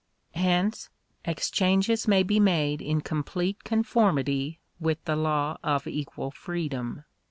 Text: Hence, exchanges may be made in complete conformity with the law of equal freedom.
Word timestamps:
Hence, 0.33 0.89
exchanges 1.25 2.07
may 2.07 2.23
be 2.23 2.39
made 2.39 2.81
in 2.81 3.01
complete 3.01 3.63
conformity 3.63 4.59
with 4.79 4.97
the 5.05 5.15
law 5.15 5.59
of 5.63 5.85
equal 5.85 6.31
freedom. 6.31 7.03